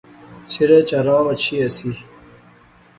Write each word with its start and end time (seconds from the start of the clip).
سریچ 0.51 0.89
ارام 0.99 1.25
اچھی 1.33 1.55
ایسی 1.61 1.91